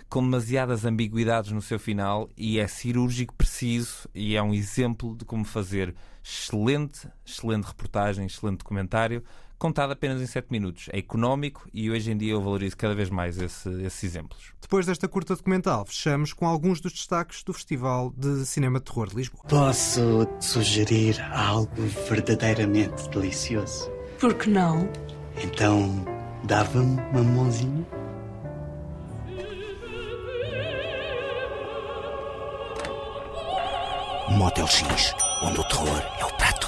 [0.10, 5.24] com demasiadas ambiguidades no seu final e é cirúrgico preciso e é um exemplo de
[5.24, 9.24] como fazer excelente, excelente reportagem, excelente documentário
[9.58, 10.88] contado apenas em 7 minutos.
[10.92, 14.54] É económico e hoje em dia eu valorizo cada vez mais esse, esses exemplos.
[14.62, 19.08] Depois desta curta documental, fechamos com alguns dos destaques do Festival de Cinema de Terror
[19.08, 19.44] de Lisboa.
[19.48, 23.90] Posso sugerir algo verdadeiramente delicioso?
[24.20, 24.90] Por que não?
[25.44, 26.06] Então,
[26.46, 27.86] dava-me uma mãozinha?
[34.32, 35.14] Motel X,
[35.44, 36.65] onde o terror é o prato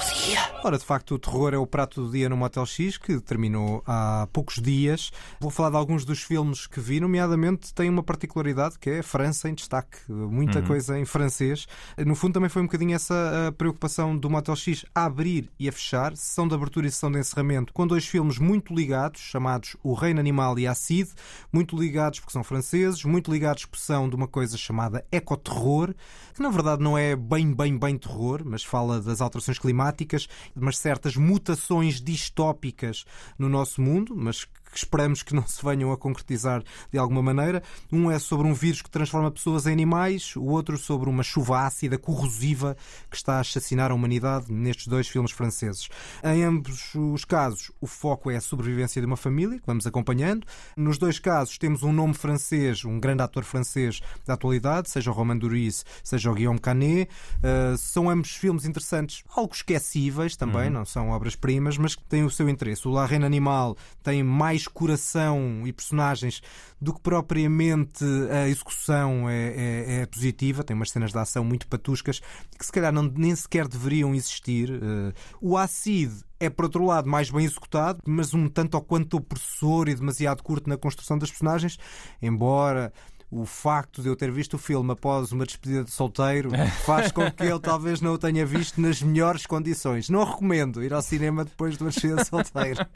[0.64, 3.82] Ora, de facto, o terror é o prato do dia no Motel X, que terminou
[3.86, 5.10] há poucos dias.
[5.40, 9.02] Vou falar de alguns dos filmes que vi, nomeadamente tem uma particularidade que é a
[9.02, 9.98] França em destaque.
[10.08, 10.66] Muita Uhum.
[10.66, 11.66] coisa em francês.
[12.04, 15.68] No fundo, também foi um bocadinho essa a preocupação do Motel X a abrir e
[15.68, 19.76] a fechar, sessão de abertura e sessão de encerramento, com dois filmes muito ligados, chamados
[19.82, 21.10] O Reino Animal e Acide,
[21.52, 25.94] muito ligados porque são franceses, muito ligados porque são de uma coisa chamada ecoterror,
[26.34, 30.62] que na verdade não é bem, bem, bem terror, mas fala das alterações climáticas, de
[30.62, 33.04] umas certas mutações distópicas
[33.38, 37.62] no nosso mundo, mas que esperamos que não se venham a concretizar de alguma maneira.
[37.92, 41.60] Um é sobre um vírus que transforma pessoas em animais, o outro sobre uma chuva
[41.66, 42.76] ácida corrosiva
[43.10, 45.88] que está a assassinar a humanidade nestes dois filmes franceses.
[46.22, 50.46] Em ambos os casos, o foco é a sobrevivência de uma família, que vamos acompanhando.
[50.76, 55.14] Nos dois casos, temos um nome francês, um grande ator francês da atualidade, seja o
[55.14, 57.08] Romain Duris, seja o Guillaume Canet.
[57.38, 60.74] Uh, são ambos filmes interessantes, algo esquecíveis também, Uhum.
[60.74, 62.86] não são obras-primas, mas que têm o seu interesse.
[62.88, 66.42] O La Reine Animal tem mais coração e personagens
[66.80, 70.64] do que propriamente a execução é, é- é positiva.
[70.64, 72.20] Tem umas cenas de ação muito patuscas
[72.58, 74.70] que se calhar não, nem sequer deveriam existir.
[74.70, 79.16] Uh, o Acid é, por outro lado, mais bem executado, mas um tanto ou quanto
[79.16, 81.78] opressor e demasiado curto na construção das personagens,
[82.22, 82.92] embora
[83.30, 86.50] o facto de eu ter visto o filme após uma despedida de solteiro
[86.84, 90.08] faz com que ele talvez não o tenha visto nas melhores condições.
[90.08, 92.86] Não recomendo ir ao cinema depois de uma despedida de solteiro.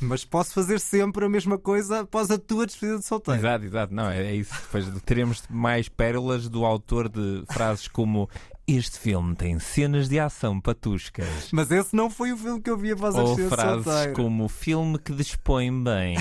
[0.00, 3.40] Mas posso fazer sempre a mesma coisa após a tua despedida de solteiro.
[3.40, 3.94] Exato, exato.
[3.94, 4.54] Não, é, é isso.
[4.54, 8.28] Depois teremos mais pérolas do autor de frases como
[8.66, 11.48] este filme tem cenas de ação patuscas.
[11.52, 14.12] Mas esse não foi o filme que eu vi a Ou despedida de frases solteiro.
[14.14, 16.16] como filme que dispõe bem.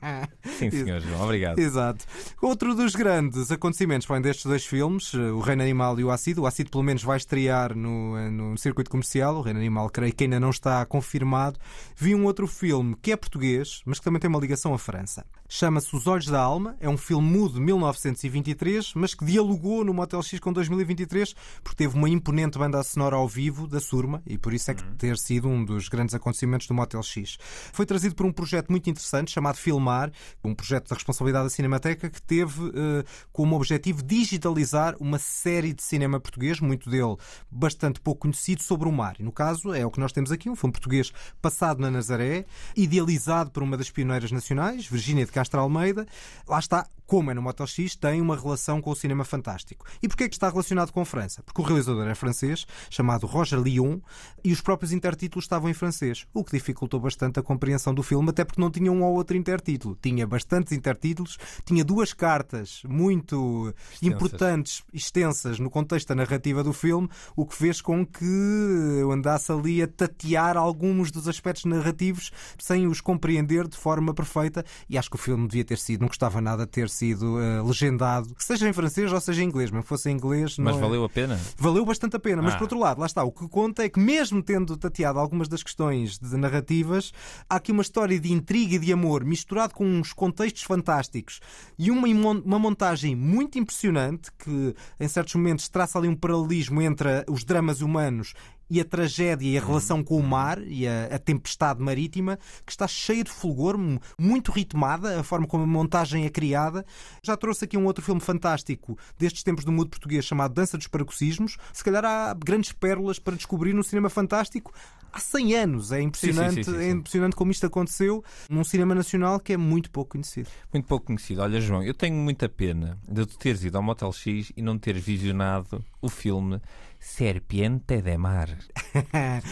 [0.58, 1.58] Sim, senhor João, obrigado.
[1.58, 2.04] Exato.
[2.40, 6.42] Outro dos grandes acontecimentos vem destes dois filmes, eh, O Reino Animal e o Ácido.
[6.42, 9.36] O Ácido, pelo menos, vai estrear no, eh, no circuito comercial.
[9.36, 11.58] O Reino Animal, creio que ainda não está confirmado.
[11.94, 15.26] Vi um outro filme que é português, mas que também tem uma ligação à França.
[15.46, 16.74] Chama-se Os Olhos da Alma.
[16.80, 21.81] É um filme mudo de 1923, mas que dialogou no Motel X com 2023, porque
[21.82, 25.18] teve uma imponente banda sonora ao vivo da Surma e por isso é que ter
[25.18, 27.36] sido um dos grandes acontecimentos do Motel X.
[27.72, 30.12] Foi trazido por um projeto muito interessante chamado Filmar,
[30.44, 35.82] um projeto da responsabilidade da Cinemateca que teve eh, como objetivo digitalizar uma série de
[35.82, 37.16] cinema português, muito dele
[37.50, 39.16] bastante pouco conhecido, sobre o mar.
[39.18, 42.44] E no caso é o que nós temos aqui, um filme português passado na Nazaré,
[42.76, 46.06] idealizado por uma das pioneiras nacionais, Virgínia de Castro Almeida.
[46.46, 49.84] Lá está, como é no Motel X, tem uma relação com o cinema fantástico.
[50.00, 51.42] E porquê é que está relacionado com a França?
[51.42, 53.98] Porque o realizador é francês, chamado Roger Lyon,
[54.44, 58.30] e os próprios intertítulos estavam em francês, o que dificultou bastante a compreensão do filme,
[58.30, 59.96] até porque não tinha um ou outro intertítulo.
[60.00, 67.08] Tinha bastantes intertítulos, tinha duas cartas muito importantes, extensas no contexto da narrativa do filme,
[67.36, 72.86] o que fez com que eu andasse ali a tatear alguns dos aspectos narrativos sem
[72.86, 74.64] os compreender de forma perfeita.
[74.88, 77.62] E acho que o filme devia ter sido, não gostava nada de ter sido eh,
[77.62, 80.58] legendado, seja em francês ou seja em inglês, mas fosse em inglês.
[80.58, 81.38] Mas é- valeu a pena?
[81.62, 82.56] Valeu bastante a pena, mas Ah.
[82.56, 85.62] por outro lado, lá está, o que conta é que mesmo tendo tateado algumas das
[85.62, 87.12] questões de narrativas,
[87.48, 91.38] há aqui uma história de intriga e de amor misturado com uns contextos fantásticos
[91.78, 97.24] e uma, uma montagem muito impressionante que em certos momentos traça ali um paralelismo entre
[97.30, 98.34] os dramas humanos
[98.72, 102.72] e a tragédia e a relação com o mar e a, a tempestade marítima, que
[102.72, 106.84] está cheia de fulgor, mu- muito ritmada, a forma como a montagem é criada.
[107.22, 110.86] Já trouxe aqui um outro filme fantástico destes tempos do mundo português chamado Dança dos
[110.86, 111.58] Paroxismos.
[111.72, 114.72] Se calhar há grandes pérolas para descobrir no cinema fantástico.
[115.12, 115.92] Há 100 anos.
[115.92, 116.84] É impressionante, sim, sim, sim.
[116.84, 120.48] é impressionante como isto aconteceu num cinema nacional que é muito pouco conhecido.
[120.72, 121.42] Muito pouco conhecido.
[121.42, 124.78] Olha, João, eu tenho muita pena de tu teres ido ao Motel X e não
[124.78, 126.58] teres visionado o filme
[127.02, 128.48] Serpiente de Mar.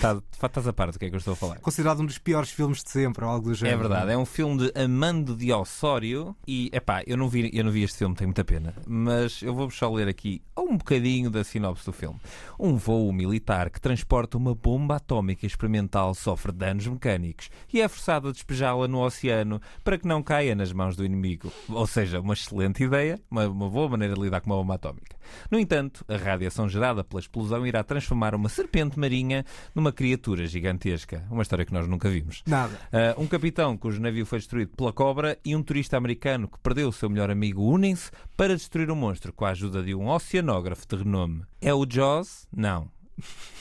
[0.01, 1.59] Tá- de facto, estás a par do que é que eu estou a falar.
[1.61, 3.81] Considerado um dos piores filmes de sempre, ou algo do É género.
[3.81, 7.71] verdade, é um filme de Amando de Osório e, epá, eu não vi, eu não
[7.73, 11.43] vi este filme, tenho muita pena, mas eu vou-vos só ler aqui um bocadinho da
[11.43, 12.19] sinopse do filme.
[12.59, 18.29] Um voo militar que transporta uma bomba atómica experimental sofre danos mecânicos e é forçado
[18.29, 21.53] a despejá-la no oceano para que não caia nas mãos do inimigo.
[21.69, 25.17] Ou seja, uma excelente ideia, uma, uma boa maneira de lidar com uma bomba atómica.
[25.51, 31.25] No entanto, a radiação gerada pela explosão irá transformar uma serpente marinha numa criatura gigantesca.
[31.31, 32.43] Uma história que nós nunca vimos.
[32.47, 32.79] Nada.
[32.93, 36.89] Ah, um capitão cujo navio foi destruído pela cobra e um turista americano que perdeu
[36.89, 40.87] o seu melhor amigo unem-se para destruir o monstro com a ajuda de um oceanógrafo
[40.87, 41.43] de renome.
[41.61, 42.47] É o Jaws?
[42.55, 42.91] Não.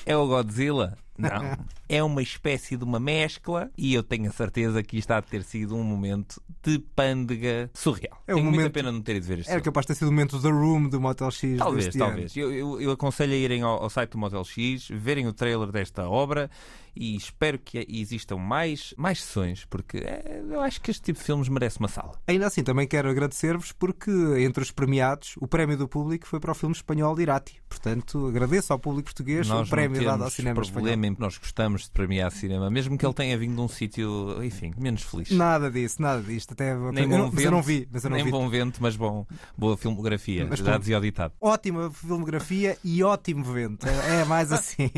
[0.06, 0.98] É o Godzilla?
[1.20, 1.58] Não.
[1.92, 5.26] É uma espécie de uma mescla e eu tenho a certeza que isto há de
[5.26, 8.22] ter sido um momento de pândega surreal.
[8.28, 9.66] É um tenho muita momento- pena não ter ido ver este Era filme.
[9.66, 11.58] capaz de ter sido o momento da Room do Motel X.
[11.58, 12.38] Talvez, talvez.
[12.38, 15.72] Eu, eu- eu aconselho a irem ao, ao site do Motel X, verem o trailer
[15.72, 16.48] desta obra
[16.96, 21.26] e espero que existam mais, mais sessões, porque é, eu acho que este tipo de
[21.26, 22.20] filmes merece uma sala.
[22.28, 26.52] Ainda assim, também quero agradecer-vos porque, entre os premiados, o prémio do público foi para
[26.52, 27.60] o filme espanhol Irati.
[27.68, 30.88] Portanto, agradeço ao público português Nós o prémio dado ao cinema espanhol.
[31.10, 34.44] Em que nós gostamos de premiar cinema, mesmo que ele tenha vindo de um sítio,
[34.44, 35.32] enfim, menos feliz.
[35.32, 36.54] Nada disso, nada disto.
[36.54, 36.76] Até...
[36.92, 37.88] Nem eu, bom não, mas vento, eu não vi.
[37.92, 38.32] Mas eu não nem vi.
[38.32, 39.26] bom vento, mas bom,
[39.58, 40.46] boa filmografia.
[40.50, 41.34] Mas já dizia o ditado.
[41.42, 43.88] Ótima filmografia e ótimo vento.
[43.88, 44.92] É é mais assim.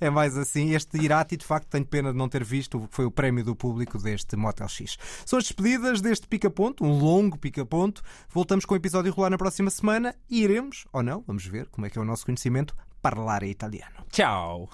[0.00, 0.72] É mais assim.
[0.74, 3.44] Este Irati, de facto, tenho pena de não ter visto o que foi o prémio
[3.44, 4.96] do público deste Motel X.
[5.26, 8.02] São as despedidas deste pica-ponto, um longo pica-ponto.
[8.28, 11.86] Voltamos com o episódio rolar na próxima semana e iremos, ou não, vamos ver como
[11.86, 14.04] é que é o nosso conhecimento, parlare italiano.
[14.10, 14.68] Tchau!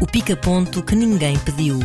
[0.00, 1.78] O pica-ponto que ninguém pediu.